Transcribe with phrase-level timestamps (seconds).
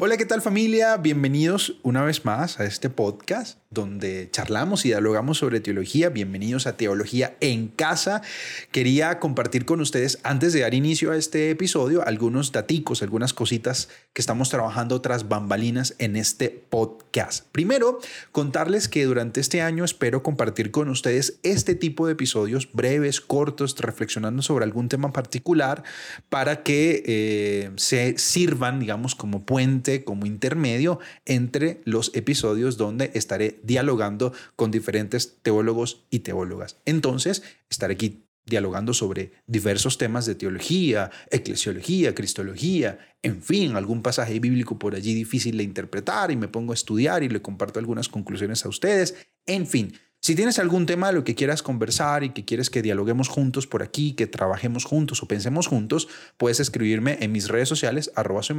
[0.00, 0.96] Hola, ¿qué tal familia?
[0.96, 6.08] Bienvenidos una vez más a este podcast donde charlamos y dialogamos sobre teología.
[6.08, 8.22] Bienvenidos a Teología en Casa.
[8.70, 13.90] Quería compartir con ustedes, antes de dar inicio a este episodio, algunos daticos, algunas cositas
[14.14, 17.46] que estamos trabajando tras bambalinas en este podcast.
[17.52, 17.98] Primero,
[18.32, 23.76] contarles que durante este año espero compartir con ustedes este tipo de episodios breves, cortos,
[23.78, 25.82] reflexionando sobre algún tema particular
[26.30, 33.60] para que eh, se sirvan, digamos, como puente como intermedio entre los episodios donde estaré
[33.62, 36.76] dialogando con diferentes teólogos y teólogas.
[36.84, 44.40] Entonces, estaré aquí dialogando sobre diversos temas de teología, eclesiología, cristología, en fin, algún pasaje
[44.40, 48.08] bíblico por allí difícil de interpretar y me pongo a estudiar y le comparto algunas
[48.08, 49.14] conclusiones a ustedes,
[49.46, 49.92] en fin.
[50.20, 53.66] Si tienes algún tema de lo que quieras conversar y que quieres que dialoguemos juntos
[53.66, 58.42] por aquí, que trabajemos juntos o pensemos juntos, puedes escribirme en mis redes sociales, arroba
[58.42, 58.56] soy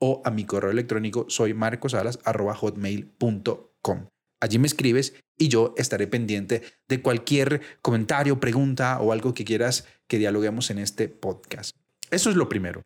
[0.00, 4.08] o a mi correo electrónico soy marcosalas, arroba hotmail.com.
[4.40, 9.86] Allí me escribes y yo estaré pendiente de cualquier comentario, pregunta o algo que quieras
[10.06, 11.76] que dialoguemos en este podcast.
[12.10, 12.82] Eso es lo primero.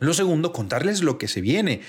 [0.00, 1.82] Lo segundo, contarles lo que se viene.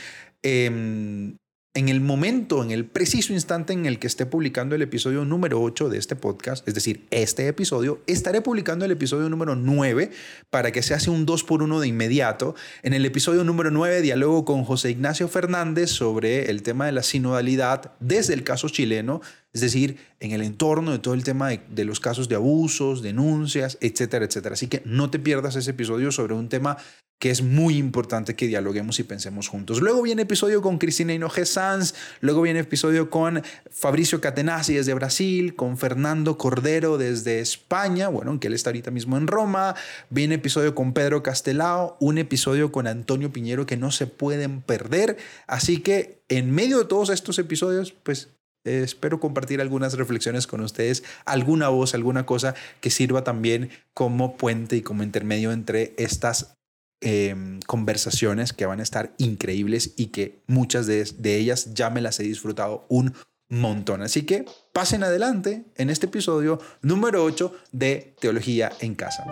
[0.43, 1.33] Eh,
[1.75, 5.61] en el momento, en el preciso instante en el que esté publicando el episodio número
[5.61, 10.09] 8 de este podcast, es decir, este episodio, estaré publicando el episodio número 9
[10.49, 12.55] para que se hace un 2 por 1 de inmediato.
[12.81, 17.03] En el episodio número 9 dialogo con José Ignacio Fernández sobre el tema de la
[17.03, 21.85] sinodalidad desde el caso chileno, es decir, en el entorno de todo el tema de,
[21.85, 24.53] los casos de abusos, denuncias, etcétera, etcétera.
[24.53, 26.77] Así que no te pierdas ese episodio sobre un tema
[27.19, 29.81] que es muy importante que dialoguemos y pensemos juntos.
[29.81, 35.53] Luego viene episodio con Cristina Hinoje Sanz, luego viene episodio con Fabricio Catenazzi desde Brasil,
[35.55, 39.75] con Fernando Cordero desde España, bueno, aunque él está ahorita mismo en Roma,
[40.09, 45.17] viene episodio con Pedro Castelao, un episodio con Antonio Piñero que no se pueden perder,
[45.45, 48.29] así que en medio de todos estos episodios, pues
[48.63, 54.75] espero compartir algunas reflexiones con ustedes, alguna voz, alguna cosa que sirva también como puente
[54.75, 56.59] y como intermedio entre estas
[57.01, 62.01] Em, conversaciones que van a estar increíbles y que muchas de, de ellas ya me
[62.01, 63.13] las he disfrutado un
[63.47, 64.01] montón.
[64.01, 64.43] Así que
[64.73, 69.23] pasen adelante en este episodio número 8 de Teología en Casa.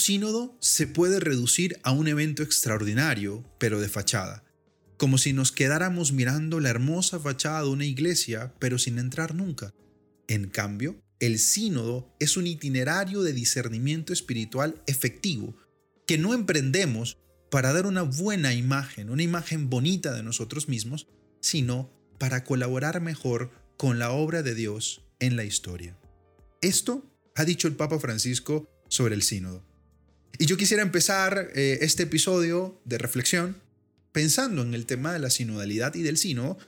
[0.00, 4.44] Sínodo se puede reducir a un evento extraordinario, pero de fachada
[5.00, 9.72] como si nos quedáramos mirando la hermosa fachada de una iglesia, pero sin entrar nunca.
[10.28, 15.56] En cambio, el sínodo es un itinerario de discernimiento espiritual efectivo,
[16.06, 17.16] que no emprendemos
[17.50, 21.08] para dar una buena imagen, una imagen bonita de nosotros mismos,
[21.40, 25.98] sino para colaborar mejor con la obra de Dios en la historia.
[26.60, 29.64] Esto ha dicho el Papa Francisco sobre el sínodo.
[30.38, 33.56] Y yo quisiera empezar eh, este episodio de reflexión
[34.12, 36.58] pensando en el tema de la sinodalidad y del sínodo,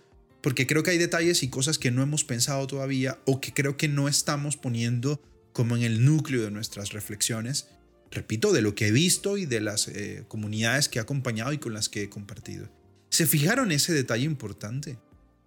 [0.42, 3.76] porque creo que hay detalles y cosas que no hemos pensado todavía o que creo
[3.76, 5.20] que no estamos poniendo
[5.52, 7.68] como en el núcleo de nuestras reflexiones,
[8.10, 11.58] repito, de lo que he visto y de las eh, comunidades que he acompañado y
[11.58, 12.68] con las que he compartido.
[13.10, 14.98] ¿Se fijaron ese detalle importante?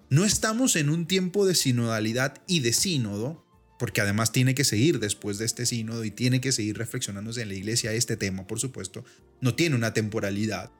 [0.09, 3.44] No estamos en un tiempo de sinodalidad y de sínodo,
[3.77, 7.49] porque además tiene que seguir después de este sínodo y tiene que seguir reflexionándose en
[7.49, 9.03] la iglesia este tema, por supuesto,
[9.41, 10.71] no tiene una temporalidad,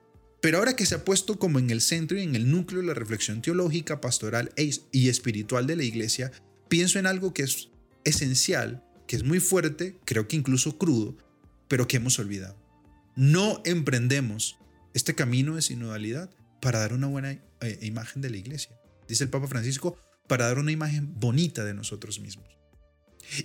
[0.41, 2.87] pero ahora que se ha puesto como en el centro y en el núcleo de
[2.87, 6.31] la reflexión teológica, pastoral e y espiritual de la iglesia,
[6.69, 7.69] pienso en algo que es
[8.03, 11.17] esencial, que es muy fuerte, creo que incluso crudo,
[11.67, 12.55] pero que hemos olvidado.
[13.15, 14.57] No emprendemos
[14.93, 16.29] este camino de sinodalidad
[16.61, 18.77] para dar una buena eh, imagen de la iglesia.
[19.07, 22.47] Dice el Papa Francisco, para dar una imagen bonita de nosotros mismos.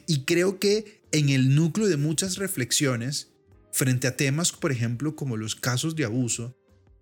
[0.06, 3.30] Y creo que en el núcleo de muchas reflexiones,
[3.72, 6.56] frente a temas, por ejemplo, como los casos de abuso,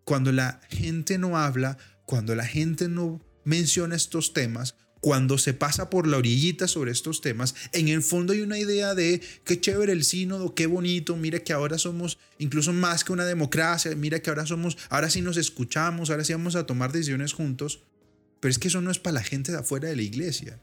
[0.04, 5.90] cuando la gente no habla, cuando la gente no menciona estos temas, cuando se pasa
[5.90, 9.92] por la orillita sobre estos temas, en el fondo hay una idea de qué chévere
[9.92, 14.30] el sínodo, qué bonito, mira que ahora somos incluso más que una democracia, mira que
[14.30, 17.82] ahora somos, ahora sí nos escuchamos, ahora sí vamos a tomar decisiones juntos,
[18.40, 20.60] pero es que eso no es para la gente de afuera de la iglesia.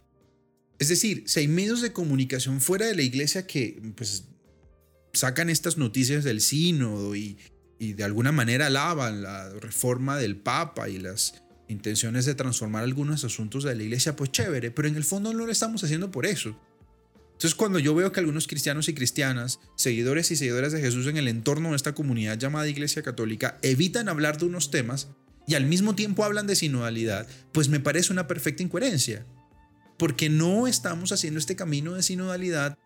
[0.80, 4.26] Es decir, si hay medios de comunicación fuera de la iglesia que pues
[5.14, 7.38] sacan estas noticias del sínodo y,
[7.80, 13.24] y de alguna manera alaban la reforma del Papa y las intenciones de transformar algunos
[13.24, 16.26] asuntos de la iglesia, pues chévere, pero en el fondo no lo estamos haciendo por
[16.26, 16.60] eso.
[17.36, 21.18] Entonces cuando yo veo que algunos cristianos y cristianas, seguidores y seguidoras de Jesús en
[21.18, 25.10] el entorno de esta comunidad llamada Iglesia Católica, evitan hablar de unos temas
[25.48, 29.26] y al mismo tiempo hablan de sinodalidad, pues me parece una perfecta incoherencia.
[29.98, 32.78] Porque no estamos haciendo este camino de sinodalidad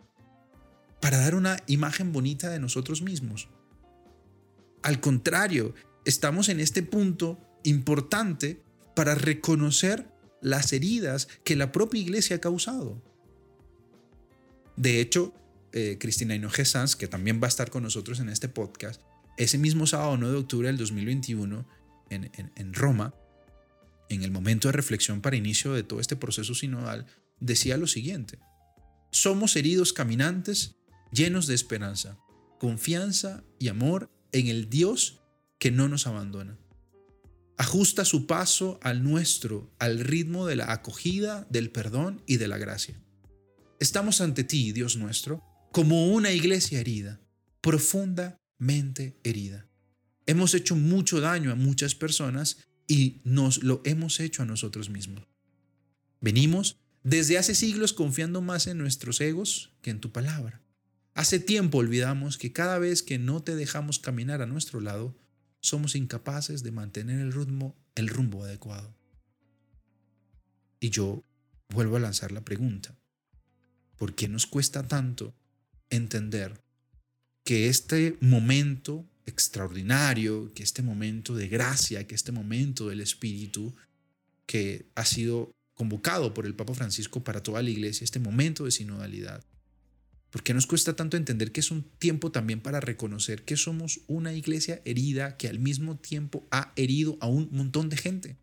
[1.02, 3.50] para dar una imagen bonita de nosotros mismos.
[4.82, 5.74] Al contrario,
[6.06, 8.62] estamos en este punto importante
[8.96, 10.08] para reconocer
[10.42, 13.02] las heridas que la propia iglesia ha causado.
[14.76, 15.34] De hecho,
[15.74, 19.02] eh, Cristina Hinoje Sanz, que también va a estar con nosotros en este podcast,
[19.38, 21.66] ese mismo sábado 9 de octubre del 2021
[22.10, 23.14] en, en Roma,
[24.10, 27.06] en el momento de reflexión para inicio de todo este proceso sinodal,
[27.40, 28.40] decía lo siguiente,
[29.12, 30.76] somos heridos caminantes
[31.12, 32.18] llenos de esperanza,
[32.60, 35.22] confianza y amor en el Dios
[35.60, 36.58] que no nos abandona.
[37.58, 42.58] Ajusta su paso al nuestro, al ritmo de la acogida, del perdón y de la
[42.58, 43.02] gracia.
[43.80, 47.20] Estamos ante ti, Dios nuestro, como una iglesia herida,
[47.62, 49.68] profundamente herida.
[50.26, 55.24] Hemos hecho mucho daño a muchas personas y nos lo hemos hecho a nosotros mismos.
[56.20, 60.62] Venimos desde hace siglos confiando más en nuestros egos que en tu palabra.
[61.14, 65.16] Hace tiempo olvidamos que cada vez que no te dejamos caminar a nuestro lado,
[65.62, 68.96] somos incapaces de mantener el ritmo, el rumbo adecuado.
[70.80, 71.24] Y yo
[71.70, 72.98] vuelvo a lanzar la pregunta.
[73.98, 75.36] ¿Por qué nos cuesta tanto
[75.92, 76.64] entender
[77.44, 83.76] que este momento extraordinario, que este momento de gracia, que este momento del Espíritu
[84.46, 88.72] que ha sido convocado por el Papa Francisco para toda la iglesia, este momento de
[88.72, 89.44] sinodalidad,
[90.30, 94.02] ¿Por qué nos cuesta tanto entender que es un tiempo también para reconocer que somos
[94.08, 98.38] una iglesia herida que al mismo tiempo ha herido a un montón de gente?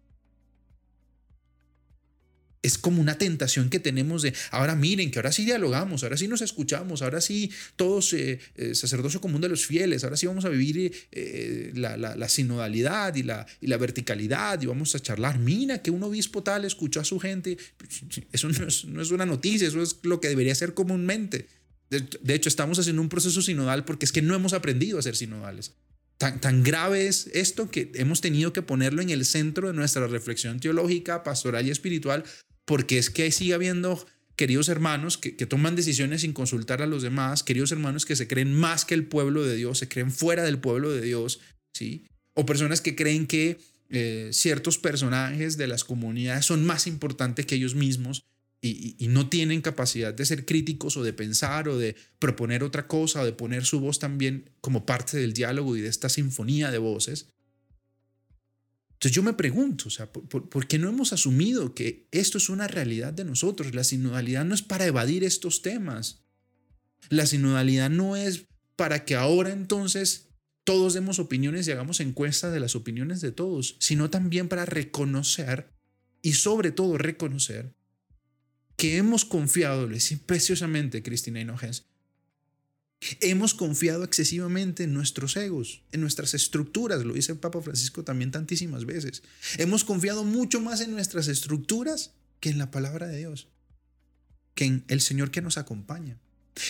[2.67, 6.27] Es como una tentación que tenemos de, ahora miren, que ahora sí dialogamos, ahora sí
[6.27, 10.45] nos escuchamos, ahora sí todos, eh, eh, sacerdocio común de los fieles, ahora sí vamos
[10.45, 15.39] a vivir eh, la, sinodalidad y la, y la verticalidad y vamos a charlar.
[15.39, 17.57] Mira que un obispo tal escuchó a su gente.
[18.33, 21.47] Eso no es, no es una noticia, eso es lo que debería ser comúnmente.
[21.89, 25.15] De, hecho, estamos haciendo un proceso sinodal porque es que no hemos aprendido a ser
[25.15, 25.75] sinodales.
[26.19, 30.07] Tan, tan, grave es esto que hemos tenido que ponerlo en el centro de nuestra
[30.09, 32.25] reflexión teológica, pastoral y espiritual,
[32.67, 37.43] porque es que sigue habiendo queridos hermanos que, toman decisiones sin consultar a los demás,
[37.43, 40.59] queridos hermanos que se creen más que el pueblo de Dios, se creen fuera del
[40.59, 41.41] pueblo de Dios,
[41.73, 42.05] ¿sí?
[42.35, 43.59] O personas que creen que
[43.89, 48.25] eh, ciertos personajes de las comunidades son más importantes que ellos mismos
[48.61, 53.23] y, no tienen capacidad de ser críticos o de pensar o de proponer otra cosa
[53.23, 56.79] o de poner su voz también como parte del diálogo y de esta sinfonía de
[56.79, 57.29] voces.
[58.97, 62.67] Entonces yo me pregunto, o sea, ¿por, qué no hemos asumido que esto es una
[62.67, 63.75] realidad de nosotros?
[63.75, 66.25] La sinodalidad no es para evadir estos temas.
[67.11, 70.31] La sinodalidad no es para que ahora entonces
[70.65, 75.69] todos demos opiniones y hagamos encuestas de las opiniones de todos, sino también para reconocer
[76.23, 77.75] y sobre todo reconocer
[78.77, 79.91] que hemos confiado,
[80.27, 81.85] preciosamente Cristina Hinojosa,
[83.21, 88.31] hemos confiado excesivamente en nuestros egos, en nuestras estructuras, lo dice el Papa Francisco también
[88.31, 89.23] tantísimas veces.
[89.59, 93.49] Hemos confiado mucho más en nuestras estructuras que en la palabra de Dios,
[94.55, 96.19] que en el Señor que nos acompaña.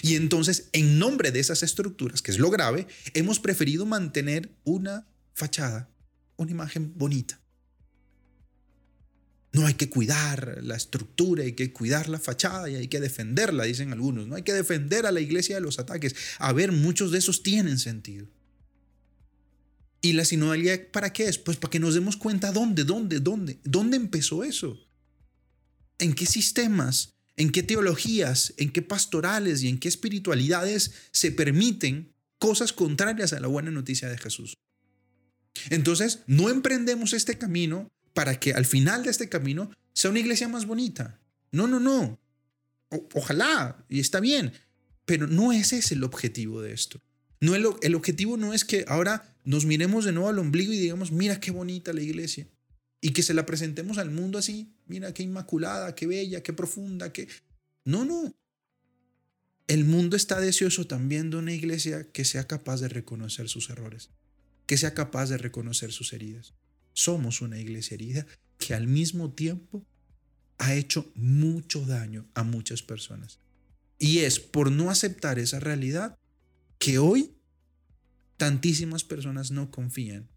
[0.02, 5.06] Y entonces, en nombre de esas estructuras, que es lo grave, hemos preferido mantener una
[5.32, 5.88] fachada,
[6.37, 7.40] una imagen bonita,
[9.56, 13.64] no hay que cuidar la estructura, hay que cuidar la fachada y hay que defenderla,
[13.64, 14.29] dicen algunos.
[14.29, 16.15] No hay que defender a la iglesia de los ataques.
[16.39, 18.29] A ver, muchos de esos tienen sentido.
[20.03, 21.39] ¿Y la sinodalidad para qué es?
[21.39, 24.79] Pues para que nos demos cuenta dónde, dónde, dónde, dónde empezó eso.
[25.98, 32.13] ¿En qué sistemas, en qué teologías, en qué pastorales y en qué espiritualidades se permiten
[32.39, 34.58] cosas contrarias a la buena noticia de Jesús?
[35.70, 40.49] Entonces, no emprendemos este camino para que al final de este camino sea una iglesia
[40.49, 41.20] más bonita.
[41.53, 42.19] No, no, no.
[43.13, 44.55] ojalá, y está bien,
[45.05, 47.03] pero no ese es el objetivo de esto.
[47.43, 50.79] No el, el objetivo no es que ahora nos miremos de nuevo al ombligo y
[50.79, 52.49] digamos, mira qué bonita la iglesia.
[53.03, 57.13] Y que se la presentemos al mundo así, mira qué inmaculada, qué bella, qué profunda,
[57.13, 57.29] qué...
[57.85, 58.35] No, no.
[59.69, 64.08] El mundo está deseoso también de una iglesia que sea capaz de reconocer sus errores,
[64.65, 66.55] que sea capaz de reconocer sus heridas
[66.96, 68.26] somos una iglesia herida
[68.58, 69.86] que al mismo tiempo
[70.56, 73.38] ha hecho mucho daño a muchas personas.
[73.98, 76.19] Y es por no aceptar esa realidad
[76.79, 77.36] que hoy
[78.38, 80.31] tantísimas personas no confían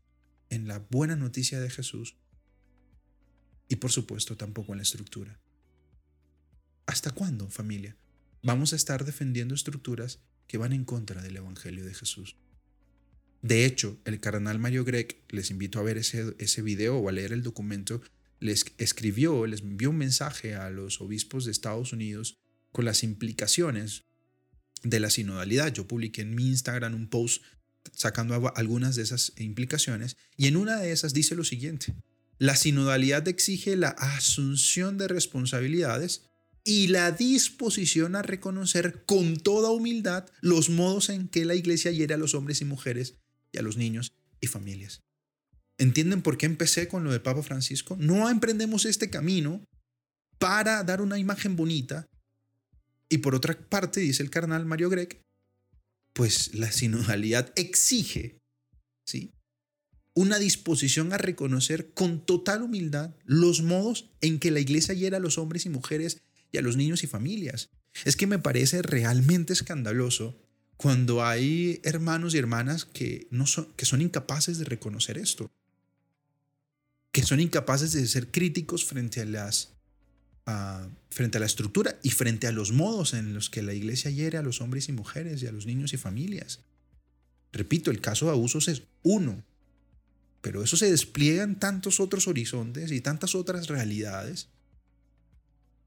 [0.49, 2.17] en la buena noticia de Jesús
[3.69, 5.39] y por supuesto tampoco en la estructura.
[6.87, 7.95] ¿Hasta cuándo, familia?
[8.43, 12.35] Vamos a estar defendiendo estructuras que van en contra del Evangelio de Jesús.
[13.41, 17.11] De hecho, el cardenal Mario Grec, les invito a ver ese, ese video o a
[17.11, 18.01] leer el documento
[18.39, 22.37] les escribió, les envió un mensaje a los obispos de Estados Unidos
[22.71, 24.05] con las implicaciones
[24.83, 25.73] de la sinodalidad.
[25.73, 27.43] Yo publiqué en mi Instagram un post
[27.93, 31.95] sacando algunas de esas implicaciones y en una de esas dice lo siguiente.
[32.37, 36.23] La sinodalidad exige la asunción de responsabilidades
[36.63, 42.13] y la disposición a reconocer con toda humildad los modos en que la iglesia hiere
[42.13, 43.15] a los hombres y mujeres
[43.51, 45.01] y a los niños y familias.
[45.77, 47.95] ¿Entienden por qué empecé con lo de Papa Francisco?
[47.99, 49.63] No emprendemos este camino
[50.37, 52.07] para dar una imagen bonita.
[53.09, 55.21] Y por otra parte, dice el carnal Mario Grec,
[56.13, 58.39] pues la sinodalidad exige
[59.05, 59.31] ¿sí?
[60.13, 65.21] una disposición a reconocer con total humildad los modos en que la iglesia hiera a
[65.21, 67.69] los hombres y mujeres y a los niños y familias.
[68.05, 70.37] Es que me parece realmente escandaloso
[70.79, 75.51] cuando hay hermanos y hermanas que, no son, que son incapaces de reconocer esto,
[77.11, 79.73] que son incapaces de ser críticos frente a, las,
[81.09, 84.37] frente a la estructura y frente a los modos en los que la iglesia hiere
[84.37, 86.61] a los hombres y mujeres y a los niños y familias.
[87.51, 89.43] Repito, el caso de abusos es uno,
[90.39, 94.47] pero eso se despliega en tantos otros horizontes y tantas otras realidades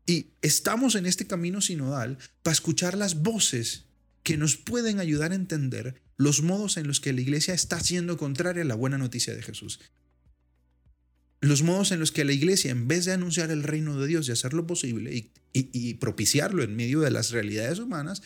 [0.05, 3.87] y estamos en este camino sinodal para escuchar las voces
[4.23, 8.17] que nos pueden ayudar a entender los modos en los que la iglesia está siendo
[8.17, 9.81] contraria a la buena noticia de Jesús.
[11.41, 14.29] Los modos en los que la iglesia, en vez de anunciar el reino de Dios
[14.29, 18.23] y hacer lo posible y, propiciarlo en medio de las realidades humanas,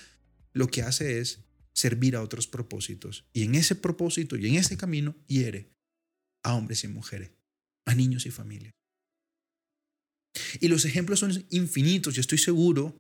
[0.52, 1.40] lo que hace es
[1.72, 3.24] servir a otros propósitos.
[3.32, 5.72] Y en ese propósito y en ese camino hiere
[6.42, 7.30] a hombres y mujeres,
[7.86, 8.74] a niños y familias.
[10.60, 12.14] Y los ejemplos son infinitos.
[12.14, 12.98] Yo estoy seguro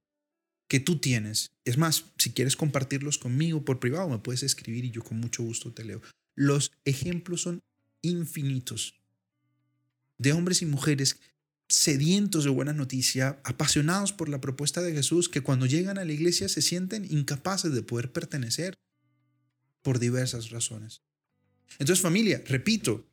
[0.68, 1.52] que tú tienes.
[1.64, 5.42] Es más, si quieres compartirlos conmigo por privado, me puedes escribir y yo con mucho
[5.42, 6.02] gusto te leo.
[6.34, 7.62] Los ejemplos son
[8.02, 9.00] infinitos
[10.18, 11.18] de hombres y mujeres
[11.68, 16.12] sedientos de buena noticia, apasionados por la propuesta de Jesús, que cuando llegan a la
[16.12, 18.74] iglesia se sienten incapaces de poder pertenecer
[19.82, 21.02] por diversas razones.
[21.78, 23.06] Entonces familia, repito,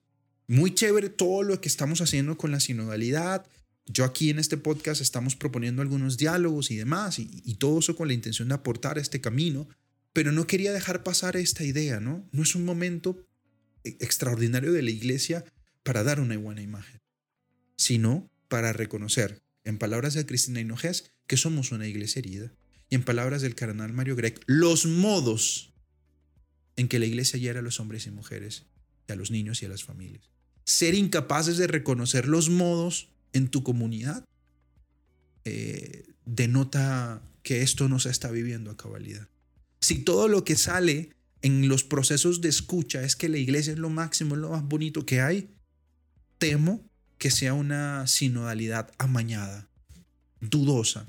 [0.48, 3.48] muy chévere todo lo que estamos haciendo con la sinodalidad,
[3.86, 8.08] yo aquí en este podcast estamos proponiendo algunos diálogos y demás, y, todo eso con
[8.08, 9.68] la intención de aportar a este camino,
[10.14, 12.28] pero no quería dejar pasar esta idea, ¿no?
[12.32, 13.26] No es un momento
[13.84, 15.44] e, extraordinario de la iglesia
[15.84, 17.02] para dar una buena imagen,
[17.76, 22.54] sino para reconocer, en palabras de Cristina Hinojés, que somos una iglesia herida,
[22.90, 25.74] y en palabras del cardenal Mario Grec, los modos
[26.76, 28.66] en que la iglesia hiera a los hombres y mujeres,
[29.08, 30.32] y a los niños y a las familias.
[30.66, 34.24] Ser incapaces de reconocer los modos en tu comunidad,
[35.44, 39.28] eh, denota que esto no se está viviendo a cabalidad.
[39.82, 41.10] Si todo lo que sale
[41.42, 44.64] en los procesos de escucha es que la iglesia es lo máximo, es lo más
[44.64, 45.50] bonito que hay,
[46.38, 46.88] temo
[47.18, 49.68] que sea una sinodalidad amañada,
[50.40, 51.08] dudosa,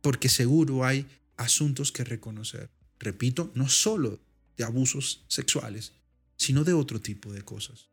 [0.00, 2.70] porque seguro hay asuntos que reconocer.
[2.98, 4.18] Repito, no solo
[4.56, 5.92] de abusos sexuales,
[6.36, 7.88] sino de otro tipo de cosas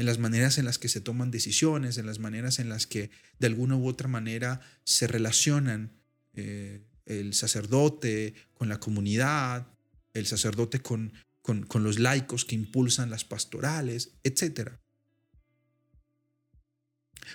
[0.00, 3.10] en las maneras en las que se toman decisiones, en las maneras en las que
[3.38, 5.92] de alguna u otra manera se relacionan
[6.32, 9.66] eh, el sacerdote con la comunidad,
[10.14, 14.70] el sacerdote con, con, los laicos que impulsan las pastorales, etc.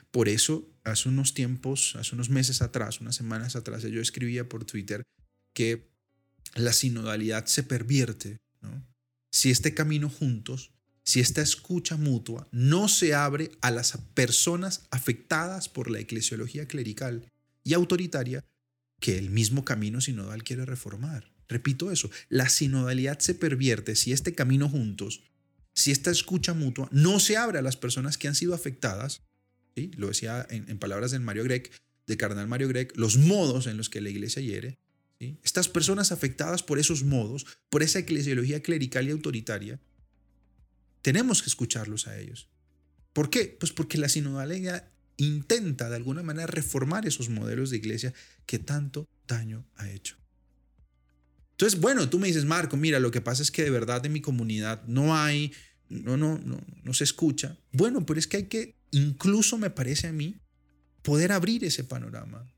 [0.10, 4.66] Por eso, hace unos tiempos, hace unos meses atrás, unas semanas atrás, yo escribía por
[4.66, 5.04] Twitter
[5.54, 5.92] que
[6.56, 8.38] la sinodalidad se pervierte
[9.32, 10.75] si este camino juntos
[11.06, 17.32] si esta escucha mutua no se abre a las personas afectadas por la eclesiología clerical
[17.64, 18.44] y autoritaria
[19.00, 21.32] que el mismo camino sinodal quiere reformar.
[21.48, 25.22] Repito eso, la sinodalidad se pervierte si este camino juntos,
[25.74, 29.22] si esta escucha mutua no se abre a las personas que han sido afectadas,
[29.76, 29.92] ¿sí?
[29.96, 31.72] lo decía en, palabras del Mario Grec,
[32.08, 34.80] de Cardenal Mario Grec, los modos en los que la iglesia hiere,
[35.44, 39.80] estas personas afectadas por esos modos, por esa eclesiología clerical y autoritaria,
[41.06, 42.50] tenemos que escucharlos a ellos.
[43.14, 43.56] ¿Por qué?
[43.60, 48.12] Pues porque la sinodalidad intenta de alguna manera reformar esos modelos de iglesia
[48.48, 50.18] que tanto daño ha hecho.
[51.52, 54.14] Entonces, bueno, tú me dices, Marco, mira, lo que pasa es que de verdad en
[54.14, 55.54] mi comunidad no hay,
[55.90, 57.56] no, no, no, no se escucha.
[57.72, 60.40] Bueno, pero es que hay que, incluso me parece a mí,
[61.04, 62.52] poder abrir ese panorama.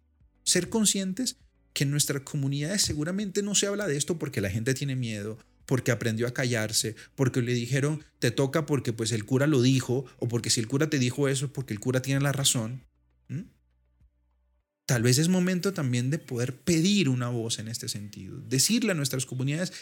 [0.44, 1.36] Ser conscientes
[1.74, 5.38] que en nuestras comunidades seguramente no se habla de esto porque la gente tiene miedo
[5.68, 10.06] porque aprendió a callarse, porque le dijeron, te toca porque pues el cura lo dijo,
[10.18, 12.84] o porque si el cura te dijo eso, porque el cura tiene la razón.
[14.88, 18.96] Tal vez es momento también de poder pedir una voz en este sentido, decirle a
[18.96, 19.74] nuestras comunidades,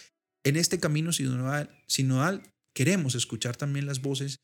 [0.43, 2.41] en este camino sinodal, sinodal
[2.73, 4.39] queremos escuchar también las voces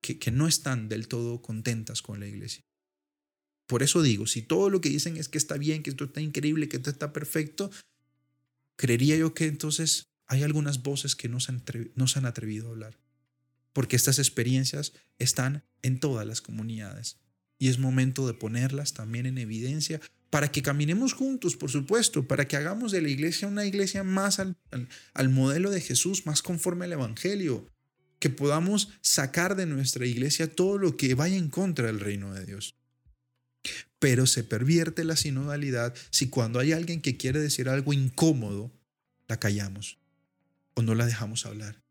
[0.00, 2.62] que no están del todo contentas con la iglesia.
[3.66, 6.20] Por eso digo, si todo lo que dicen es que está bien, que esto está
[6.20, 7.70] increíble, que esto está perfecto,
[8.76, 12.98] creería yo que entonces hay algunas voces que no se han, atrevido a hablar.
[13.72, 17.18] Porque estas experiencias están en todas las comunidades.
[17.58, 20.00] Y es momento de ponerlas también en evidencia
[20.30, 24.40] para que caminemos juntos, por supuesto, para que hagamos de la iglesia una iglesia más
[24.40, 24.56] al,
[25.12, 27.68] al, modelo de Jesús, más conforme al Evangelio,
[28.18, 32.46] que podamos sacar de nuestra iglesia todo lo que vaya en contra del reino de
[32.46, 32.74] Dios.
[34.00, 38.72] Pero se pervierte la sinodalidad si cuando hay alguien que quiere decir algo incómodo,
[39.28, 39.98] la callamos
[40.74, 41.82] o no la dejamos hablar.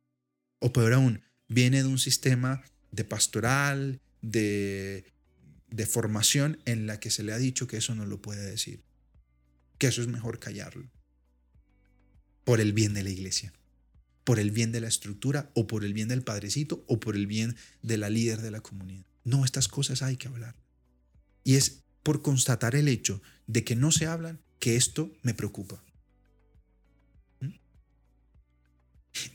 [0.59, 5.05] O peor aún, viene de un sistema de pastoral, de,
[5.69, 8.83] de formación en la que se le ha dicho que eso no lo puede decir,
[9.77, 10.89] que eso es mejor callarlo,
[12.43, 13.53] por el bien de la iglesia,
[14.23, 17.27] por el bien de la estructura o por el bien del padrecito o por el
[17.27, 19.05] bien de la líder de la comunidad.
[19.23, 20.55] No, estas cosas hay que hablar.
[21.43, 25.83] Y es por constatar el hecho de que no se hablan que esto me preocupa.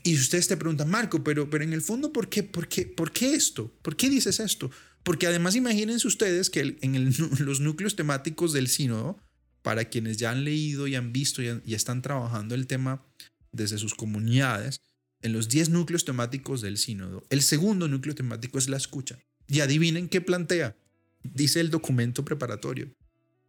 [0.03, 3.11] Y ustedes te preguntan, Marco, pero, pero en el fondo, ¿por qué, por, qué, ¿por
[3.11, 3.71] qué esto?
[3.81, 4.71] ¿Por qué dices esto?
[5.03, 9.17] Porque además imagínense ustedes que en los núcleos temáticos del sínodo,
[9.61, 13.05] para quienes ya han leído y han visto y, y están trabajando el tema
[13.51, 14.81] desde sus comunidades,
[15.21, 19.19] en los 10 núcleos temáticos del sínodo, el segundo núcleo temático es la escucha.
[19.47, 20.77] Y adivinen qué plantea,
[21.23, 22.93] dice el documento preparatorio.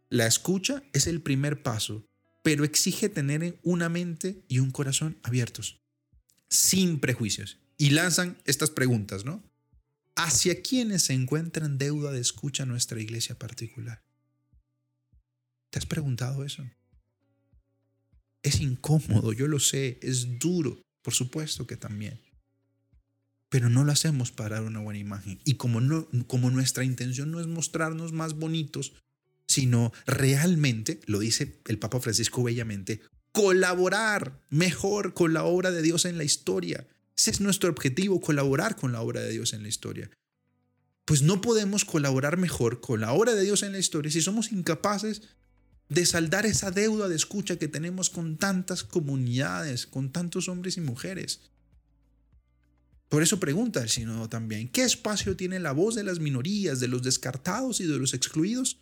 [0.09, 2.05] La escucha es el primer paso,
[2.43, 5.80] pero exige tener una mente y un corazón abiertos
[6.51, 7.57] sin prejuicios.
[7.77, 9.43] Y lanzan estas preguntas, ¿no?
[10.15, 14.03] ¿Hacia quiénes se encuentra en deuda de escucha nuestra iglesia particular?
[15.71, 16.69] ¿Te has preguntado eso?
[18.43, 22.21] Es incómodo, yo lo sé, es duro, por supuesto que también.
[23.49, 25.39] Pero no lo hacemos para dar una buena imagen.
[25.45, 28.93] Y como, no, como nuestra intención no es mostrarnos más bonitos,
[29.47, 36.05] sino realmente, lo dice el Papa Francisco bellamente, colaborar mejor con la obra de Dios
[36.05, 36.87] en la historia.
[37.15, 40.09] Ese es nuestro objetivo, colaborar con la obra de Dios en la historia.
[41.05, 44.51] Pues no podemos colaborar mejor con la obra de Dios en la historia si somos
[44.51, 45.23] incapaces
[45.89, 50.81] de saldar esa deuda de escucha que tenemos con tantas comunidades, con tantos hombres y
[50.81, 51.41] mujeres.
[53.09, 56.87] Por eso pregunta el sínodo también, ¿qué espacio tiene la voz de las minorías, de
[56.87, 58.77] los descartados y de los excluidos?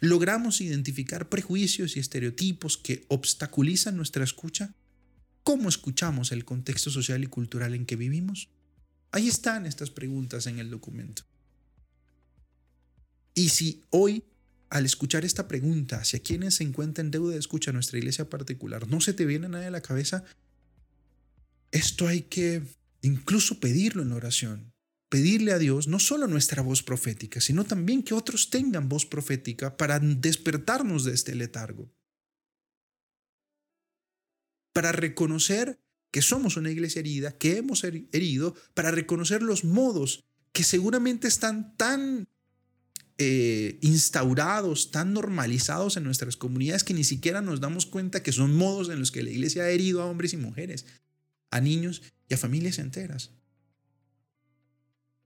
[0.00, 4.74] ¿Logramos identificar prejuicios y estereotipos que obstaculizan nuestra escucha?
[5.42, 8.48] ¿Cómo escuchamos el contexto social y cultural en que vivimos?
[9.12, 11.22] Ahí están estas preguntas en el documento.
[13.34, 14.24] Y si hoy,
[14.70, 18.28] al escuchar esta pregunta hacia quienes se encuentran en deuda de escucha en nuestra iglesia
[18.28, 20.24] particular, no se te viene nada a la cabeza,
[21.70, 22.62] esto hay que
[23.02, 24.72] incluso pedirlo en la oración
[25.16, 29.78] pedirle a Dios no solo nuestra voz profética, sino también que otros tengan voz profética
[29.78, 31.90] para despertarnos de este letargo.
[34.74, 40.64] Para reconocer que somos una iglesia herida, que hemos herido, para reconocer los modos que
[40.64, 42.28] seguramente están tan
[43.16, 48.54] eh, instaurados, tan normalizados en nuestras comunidades que ni siquiera nos damos cuenta que son
[48.54, 50.84] modos en los que la iglesia ha herido a hombres y mujeres,
[51.50, 53.30] a niños y a familias enteras.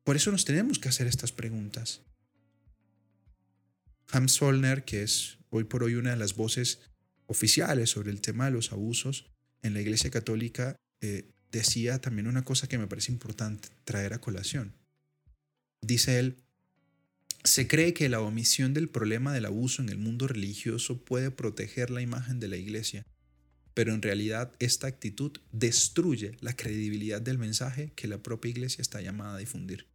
[0.04, 2.02] Por eso nos tenemos que hacer estas preguntas.
[4.08, 6.80] Hans Zollner, que es hoy por hoy una de las voces
[7.26, 9.30] oficiales sobre el tema de los abusos
[9.62, 14.20] en la Iglesia Católica, eh, decía también una cosa que me parece importante traer a
[14.20, 14.74] colación.
[15.80, 16.36] Dice él,
[17.44, 21.90] se cree que la omisión del problema del abuso en el mundo religioso puede proteger
[21.90, 23.06] la imagen de la Iglesia,
[23.74, 29.00] pero en realidad esta actitud destruye la credibilidad del mensaje que la propia Iglesia está
[29.00, 29.87] llamada a difundir.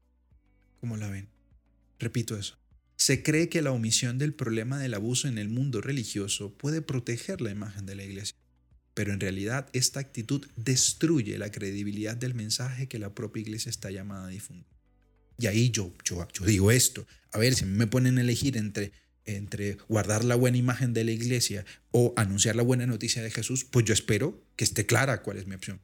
[0.79, 1.27] ¿Cómo la ven?
[1.99, 2.57] Repito eso.
[2.97, 7.41] Se cree que la omisión del problema del abuso en el mundo religioso puede proteger
[7.41, 8.35] la imagen de la iglesia,
[8.93, 13.91] pero en realidad esta actitud destruye la credibilidad del mensaje que la propia iglesia está
[13.91, 14.65] llamada a difundir.
[15.37, 18.93] Y ahí yo, yo, yo digo esto, a ver, si me ponen a elegir entre,
[19.25, 23.65] entre guardar la buena imagen de la iglesia o anunciar la buena noticia de Jesús,
[23.65, 25.81] pues yo espero que esté clara cuál es mi opción.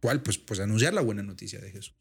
[0.00, 0.22] ¿Cuál?
[0.22, 1.94] Pues, pues anunciar la buena noticia de Jesús.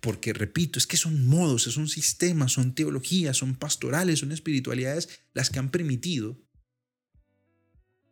[0.00, 5.50] Porque, repito, es que son modos, son sistemas, son teologías, son pastorales, son espiritualidades las
[5.50, 6.38] que han permitido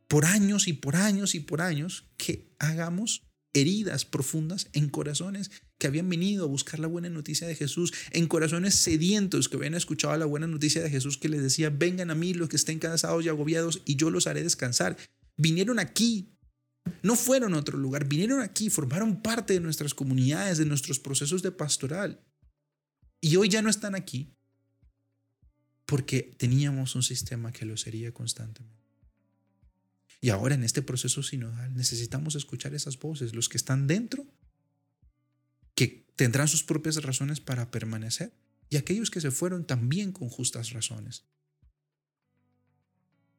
[0.08, 5.86] por años y por años y por años que hagamos heridas profundas en corazones que
[5.86, 10.16] habían venido a buscar la buena noticia de Jesús, en corazones sedientos que habían escuchado
[10.16, 13.24] la buena noticia de Jesús que les decía, vengan a mí los que estén cansados
[13.24, 14.96] y agobiados y yo los haré descansar.
[15.36, 16.32] Vinieron aquí
[17.02, 21.42] No fueron a otro lugar, vinieron aquí, formaron parte de nuestras comunidades, de nuestros procesos
[21.42, 22.24] de pastoral.
[23.20, 24.36] Y hoy ya no están aquí
[25.84, 28.76] porque teníamos un sistema que lo sería constantemente.
[30.20, 34.26] Y ahora en este proceso sinodal necesitamos escuchar esas voces, los que están dentro,
[36.16, 38.32] tendrán sus propias razones para permanecer,
[38.68, 41.24] y aquellos que se fueron también con justas razones.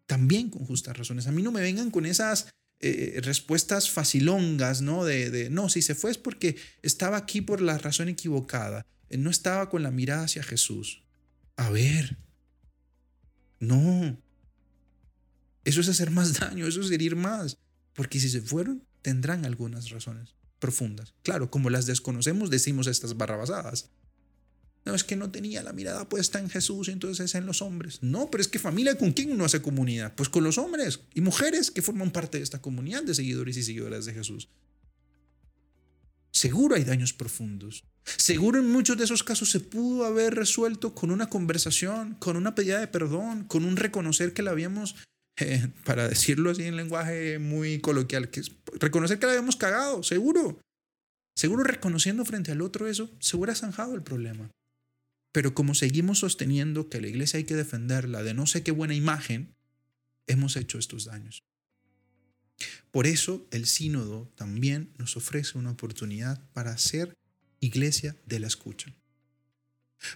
[0.05, 1.27] También con justas razones.
[1.27, 2.47] A mí no me vengan con esas
[2.79, 5.03] eh, respuestas facilongas, ¿no?
[5.03, 9.17] De, de, no, si se fue es porque estaba aquí por la razón equivocada, eh,
[9.17, 11.03] no estaba con la mirada hacia Jesús.
[11.57, 12.17] A ver,
[13.59, 14.17] no,
[15.65, 17.57] eso es hacer más daño, eso es herir más,
[17.93, 21.13] porque si se fueron, tendrán algunas razones profundas.
[21.23, 23.89] Claro, como las desconocemos, decimos estas barrabasadas.
[24.85, 27.61] No, es que no tenía la mirada puesta en Jesús y entonces es en los
[27.61, 27.99] hombres.
[28.01, 30.15] No, pero es que familia, ¿con quién uno hace comunidad?
[30.15, 33.63] Pues con los hombres y mujeres que forman parte de esta comunidad de seguidores y
[33.63, 34.47] seguidoras de Jesús.
[36.31, 37.83] Seguro hay daños profundos.
[38.05, 42.55] Seguro en muchos de esos casos se pudo haber resuelto con una conversación, con una
[42.55, 44.95] pedida de perdón, con un reconocer que la habíamos,
[45.39, 48.41] eh, para decirlo así en lenguaje muy coloquial, que
[48.79, 50.59] reconocer que la habíamos cagado, seguro.
[51.35, 54.49] Seguro reconociendo frente al otro eso, se hubiera zanjado el problema.
[55.31, 58.95] Pero como seguimos sosteniendo que la iglesia hay que defenderla de no sé qué buena
[58.95, 59.53] imagen,
[60.25, 61.43] hemos hecho estos daños.
[62.89, 67.13] Por eso el sínodo también nos ofrece una oportunidad para ser
[67.59, 68.91] iglesia de la escucha.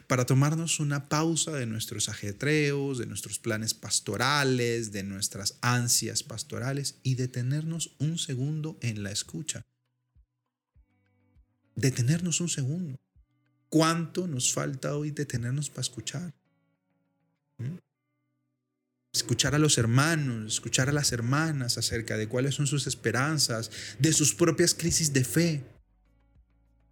[0.08, 7.00] Para tomarnos una pausa de nuestros ajetreos, de nuestros planes pastorales, de nuestras ansias pastorales
[7.04, 9.66] y detenernos un segundo en la escucha.
[11.76, 13.00] Detenernos un segundo.
[13.70, 16.34] ¿Cuánto nos falta hoy detenernos para escuchar?
[17.58, 17.78] ¿Mm?
[19.14, 24.14] Escuchar a los hermanos, escuchar a las hermanas acerca de cuáles son sus esperanzas, de
[24.14, 25.64] sus propias crisis de fe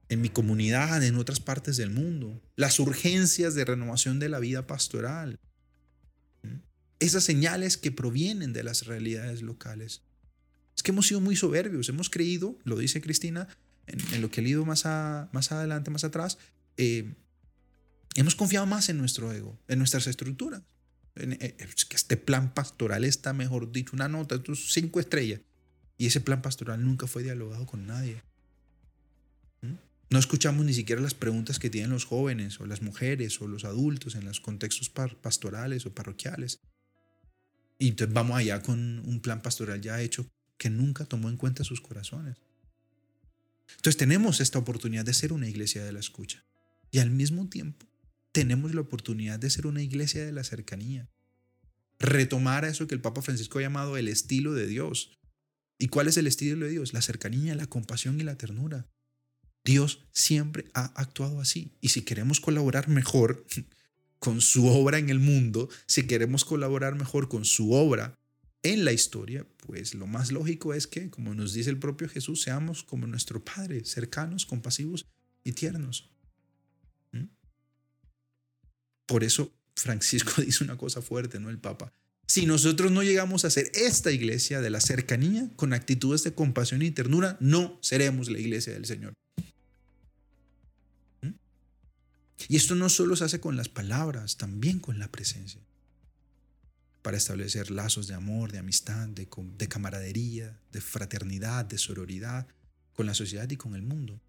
[0.10, 4.68] en mi comunidad, en otras partes del mundo, las urgencias de renovación de la vida
[4.68, 5.40] pastoral,
[7.00, 10.02] esas señales que provienen de las realidades locales.
[10.76, 13.48] Es que hemos sido muy soberbios, hemos creído, lo dice Cristina,
[13.88, 16.38] en, lo que he leído más, más adelante, más atrás,
[16.78, 17.14] eh,
[18.16, 20.62] hemos confiado más en nuestro ego, en nuestras estructuras.
[21.16, 21.56] Eh,
[21.90, 25.42] que este plan pastoral está, mejor dicho, una nota, cinco estrellas.
[25.98, 28.24] Y ese plan pastoral nunca fue dialogado con nadie.
[30.10, 33.64] No escuchamos ni siquiera las preguntas que tienen los jóvenes o las mujeres o los
[33.64, 36.60] adultos en los contextos pastorales o parroquiales.
[37.78, 41.64] Y entonces vamos allá con un plan pastoral ya hecho que nunca tomó en cuenta
[41.64, 42.38] sus corazones.
[43.78, 46.44] Entonces tenemos esta oportunidad de ser una iglesia de la escucha.
[46.92, 47.86] Y al mismo tiempo
[48.32, 51.08] tenemos la oportunidad de ser una iglesia de la cercanía.
[52.00, 55.20] Retomar a eso que el Papa Francisco ha llamado el estilo de Dios.
[55.78, 56.94] ¿Y cuál es el estilo de Dios?
[56.94, 58.88] La cercanía, la compasión y la ternura.
[59.64, 61.72] Dios siempre ha actuado así.
[61.82, 63.46] Y si queremos colaborar mejor
[64.20, 68.16] con su obra en el mundo, si queremos colaborar mejor con su obra
[68.64, 72.42] en la historia, pues lo más lógico es que, como nos dice el propio Jesús,
[72.42, 75.06] seamos como nuestro Padre, cercanos, compasivos
[75.44, 76.10] y tiernos.
[79.10, 81.50] Por eso Francisco dice una cosa fuerte, ¿no?
[81.50, 81.92] El Papa.
[82.28, 86.84] Si nosotros no llegamos a ser esta iglesia de la cercanía con actitudes de compasión
[86.84, 89.14] y ternura, no seremos la iglesia del Señor.
[92.48, 95.62] Y esto no solo se hace con las palabras, también con la presencia.
[97.02, 102.48] Para establecer lazos de amor, de amistad, de, de camaradería, de fraternidad, de sororidad
[102.94, 104.20] con la sociedad y con el mundo.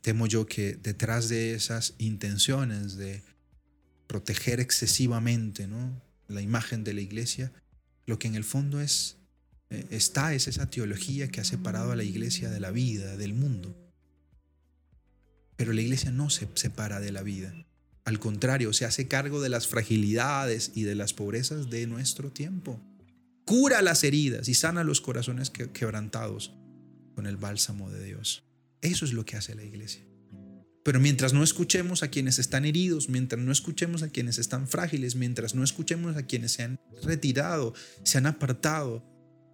[0.00, 3.22] Temo yo que detrás de esas intenciones de
[4.06, 6.00] proteger excesivamente ¿no?
[6.28, 7.52] la imagen de la iglesia,
[8.06, 9.16] lo que en el fondo es,
[9.70, 13.34] eh, está es esa teología que ha separado a la iglesia de la vida, del
[13.34, 13.76] mundo.
[15.58, 17.52] Pero la iglesia no se separa de la vida.
[18.04, 22.80] Al contrario, se hace cargo de las fragilidades y de las pobrezas de nuestro tiempo.
[23.44, 26.54] Cura las heridas y sana los corazones quebrantados
[27.14, 28.44] con el bálsamo de Dios.
[28.82, 30.06] Eso es lo que hace la iglesia.
[30.84, 35.16] Pero mientras no escuchemos a quienes están heridos, mientras no escuchemos a quienes están frágiles,
[35.16, 39.04] mientras no escuchemos a quienes se han retirado, se han apartado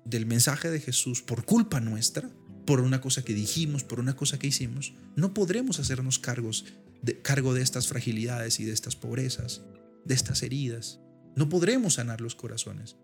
[0.04, 2.30] del mensaje de Jesús por culpa nuestra,
[2.64, 6.64] por una cosa que dijimos, por una cosa que hicimos, no podremos hacernos cargos
[7.02, 9.62] de, cargo de estas fragilidades y de estas pobrezas,
[10.04, 11.00] de estas heridas.
[11.36, 12.96] No podremos sanar los corazones,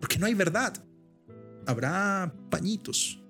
[0.00, 0.82] porque no hay verdad.
[1.66, 3.20] Habrá pañitos,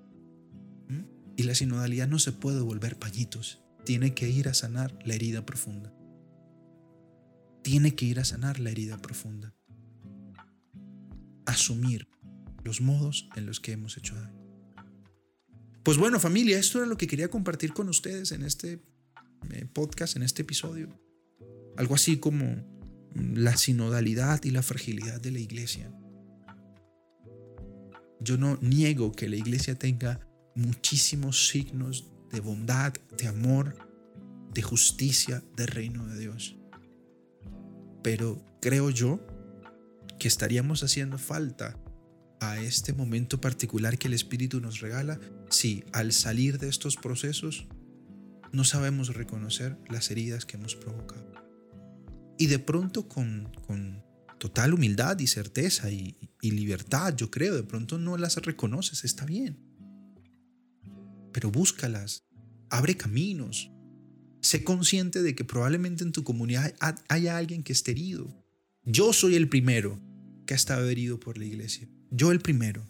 [1.39, 3.63] y la sinodalidad no se puede volver pañitos.
[3.85, 5.93] Tiene que ir a sanar la herida profunda.
[7.63, 9.55] Tiene que ir a sanar la herida profunda.
[11.45, 12.09] asumir
[12.65, 14.38] los modos en los que hemos hecho daño.
[15.89, 18.79] Pues bueno, familia, esto era lo que quería compartir con ustedes en este
[19.49, 20.87] eh, podcast, en este episodio.
[21.77, 25.91] Algo así como mm, la sinodalidad y la fragilidad de la iglesia.
[28.19, 30.19] Yo no niego que la iglesia tenga
[30.53, 33.75] muchísimos signos de bondad, de amor,
[34.53, 36.55] de justicia, de reino de Dios.
[38.03, 39.25] Pero creo yo
[40.19, 41.79] que estaríamos haciendo falta
[42.41, 45.19] a este momento particular que el Espíritu nos regala
[45.49, 47.67] si al salir de estos procesos
[48.51, 51.33] no sabemos reconocer las heridas que hemos provocado.
[52.37, 54.03] Y de pronto con, con
[54.39, 59.25] total humildad y certeza y, y libertad, yo creo, de pronto no las reconoces, está
[59.25, 59.59] bien.
[61.31, 62.27] Pero búscalas,
[62.69, 63.71] abre caminos,
[64.41, 66.73] sé consciente de que probablemente en tu comunidad
[67.07, 68.43] haya alguien que esté herido.
[68.83, 69.99] Yo soy el primero
[70.45, 71.87] que ha estado herido por la iglesia.
[72.09, 72.87] Yo el primero.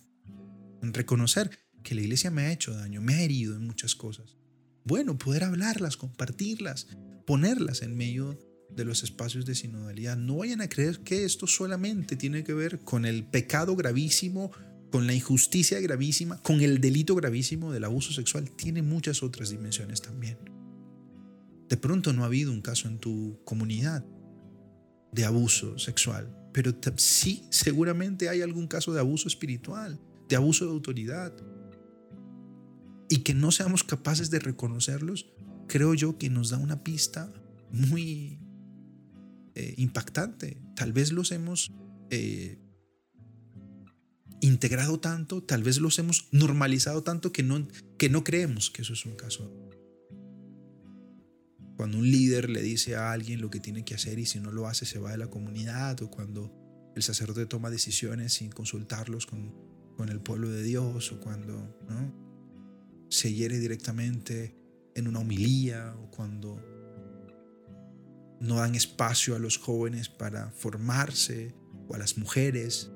[0.81, 1.49] En reconocer
[1.83, 4.37] que la iglesia me ha hecho daño, me ha herido en muchas cosas.
[4.83, 6.87] Bueno, poder hablarlas, compartirlas,
[7.25, 8.37] ponerlas en medio
[8.75, 10.17] de los espacios de sinodalidad.
[10.17, 14.51] No vayan a creer que esto solamente tiene que ver con el pecado gravísimo,
[14.91, 18.49] con la injusticia gravísima, con el delito gravísimo del abuso sexual.
[18.51, 20.37] Tiene muchas otras dimensiones también.
[21.67, 24.03] De pronto no ha habido un caso en tu comunidad
[25.11, 30.71] de abuso sexual, pero sí seguramente hay algún caso de abuso espiritual, de abuso de
[30.71, 31.33] autoridad.
[33.09, 35.27] Y que no seamos capaces de reconocerlos,
[35.67, 37.33] creo yo que nos da una pista
[37.71, 38.39] muy
[39.55, 40.61] eh, impactante.
[40.75, 41.71] Tal vez los hemos
[42.11, 42.59] eh,
[44.41, 47.67] integrado tanto, tal vez los hemos normalizado tanto que no,
[47.97, 49.69] que no creemos que eso es un caso
[51.79, 54.51] cuando un líder le dice a alguien lo que tiene que hacer y si no
[54.51, 56.53] lo hace se va de la comunidad, o cuando
[56.93, 59.55] el sacerdote toma decisiones sin consultarlos con,
[59.95, 61.73] con el pueblo de Dios, o cuando.
[63.09, 64.55] Se hiere directamente
[64.95, 66.61] en una homilía, o cuando
[68.39, 71.55] no dan espacio a los jóvenes para formarse,
[71.87, 72.91] o a las mujeres,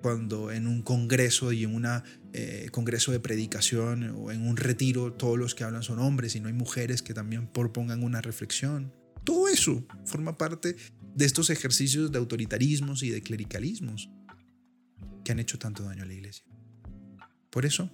[0.00, 1.86] cuando en un congreso y en un
[2.32, 6.40] eh, congreso de predicación o en un retiro todos los que hablan son hombres y
[6.40, 8.94] no hay mujeres que también propongan una reflexión.
[9.24, 10.76] Todo eso forma parte
[11.14, 14.08] de estos ejercicios de autoritarismos y de clericalismos
[15.24, 16.44] que han hecho tanto daño a la iglesia.
[17.50, 17.90] Por eso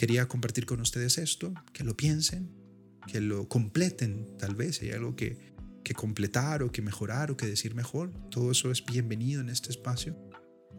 [0.00, 2.50] quería compartir con ustedes esto, que lo piensen,
[3.06, 5.52] que lo completen tal vez, hay algo que,
[5.84, 8.10] que completar o que mejorar o que decir mejor.
[8.30, 10.16] Todo eso es bienvenido en este espacio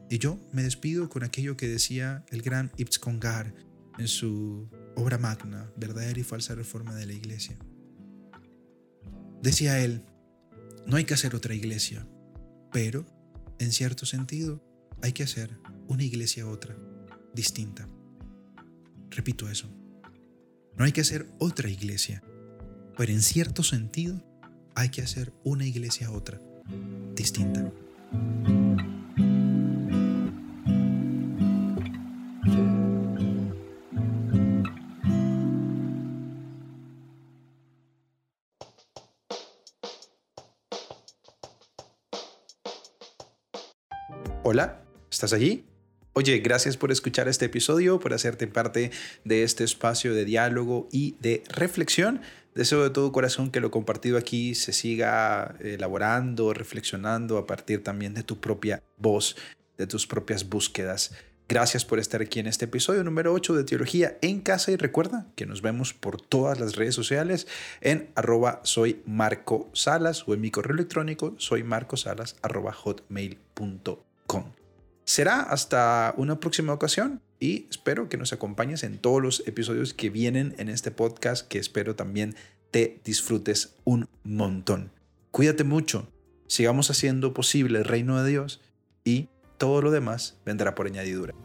[0.10, 3.54] y yo me despido con aquello que decía el gran Ibn Congar
[4.00, 7.60] en su obra magna, Verdadera y Falsa Reforma de la Iglesia.
[9.44, 10.02] Decía él,
[10.88, 12.08] no hay que hacer otra iglesia,
[12.72, 13.06] pero,
[13.60, 14.64] en cierto sentido,
[15.04, 16.76] hay que hacer una iglesia otra,
[17.36, 17.88] distinta.
[19.12, 19.70] Repito eso,
[20.78, 22.24] no hay que hacer otra iglesia,
[22.98, 24.24] pero en cierto sentido,
[24.74, 26.40] hay que hacer una iglesia otra,
[27.14, 27.70] distinta.
[44.44, 45.71] Hola, ¿estás allí?
[46.14, 48.92] Oye, gracias por escuchar este episodio, por hacerte parte
[49.24, 52.20] de este espacio de diálogo y de reflexión.
[52.54, 58.14] Deseo de todo corazón que lo compartido aquí se siga elaborando, reflexionando a partir también
[58.14, 59.38] de tu propia voz,
[59.78, 61.14] de tus propias búsquedas.
[61.48, 65.28] Gracias por estar aquí en este episodio número 8 de Teología en Casa y recuerda
[65.38, 67.48] que nos vemos por todas las redes sociales
[67.80, 74.61] en arroba soy Marco Salas o en mi correo electrónico soy marcosalas arroba hotmail.com.
[75.12, 80.10] Será hasta una próxima ocasión y espero que nos acompañes en todos los episodios que
[80.10, 82.34] vienen en este podcast que espero también
[82.72, 84.90] te disfrutes un montón.
[85.32, 86.08] Cuídate mucho,
[86.48, 88.62] sigamos haciendo posible el reino de Dios
[89.04, 91.36] y todo lo demás vendrá por añadidura.